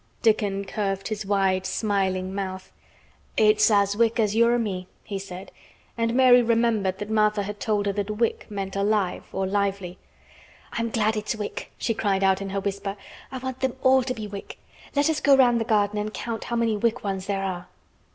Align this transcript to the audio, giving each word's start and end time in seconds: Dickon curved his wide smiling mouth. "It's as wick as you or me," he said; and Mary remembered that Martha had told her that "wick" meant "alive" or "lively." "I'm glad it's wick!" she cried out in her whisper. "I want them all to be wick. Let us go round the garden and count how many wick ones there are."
Dickon 0.23 0.65
curved 0.65 1.09
his 1.09 1.27
wide 1.27 1.63
smiling 1.67 2.33
mouth. 2.33 2.71
"It's 3.37 3.69
as 3.69 3.95
wick 3.95 4.19
as 4.19 4.33
you 4.35 4.47
or 4.49 4.57
me," 4.57 4.87
he 5.03 5.19
said; 5.19 5.51
and 5.95 6.15
Mary 6.15 6.41
remembered 6.41 6.97
that 6.97 7.11
Martha 7.11 7.43
had 7.43 7.59
told 7.59 7.85
her 7.85 7.91
that 7.93 8.09
"wick" 8.17 8.47
meant 8.49 8.75
"alive" 8.75 9.25
or 9.31 9.45
"lively." 9.45 9.99
"I'm 10.73 10.89
glad 10.89 11.15
it's 11.15 11.35
wick!" 11.35 11.71
she 11.77 11.93
cried 11.93 12.23
out 12.23 12.41
in 12.41 12.49
her 12.49 12.59
whisper. 12.59 12.97
"I 13.31 13.37
want 13.37 13.59
them 13.59 13.75
all 13.83 14.01
to 14.01 14.15
be 14.15 14.25
wick. 14.25 14.57
Let 14.95 15.07
us 15.07 15.21
go 15.21 15.37
round 15.37 15.61
the 15.61 15.65
garden 15.65 15.99
and 15.99 16.11
count 16.11 16.45
how 16.45 16.55
many 16.55 16.75
wick 16.75 17.03
ones 17.03 17.27
there 17.27 17.43
are." 17.43 17.67